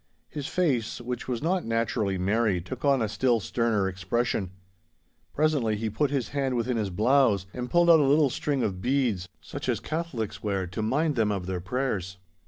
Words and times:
His 0.29 0.47
face, 0.47 0.99
which 0.99 1.27
was 1.27 1.43
not 1.43 1.63
naturally 1.63 2.17
merry, 2.17 2.59
took 2.59 2.83
on 2.83 3.03
a 3.03 3.07
still 3.07 3.39
sterner 3.39 3.87
expression. 3.87 4.49
Presently 5.31 5.75
he 5.75 5.91
put 5.91 6.09
his 6.09 6.29
hand 6.29 6.55
within 6.55 6.75
his 6.75 6.89
blouse 6.89 7.45
and 7.53 7.69
pulled 7.69 7.87
out 7.87 7.99
a 7.99 8.03
little 8.03 8.31
string 8.31 8.63
of 8.63 8.81
beads, 8.81 9.29
such 9.41 9.69
as 9.69 9.79
Catholics 9.79 10.41
wear 10.41 10.65
to 10.65 10.81
mind 10.81 11.15
them 11.15 11.31
of 11.31 11.45
their 11.45 11.61
prayers. 11.61 12.17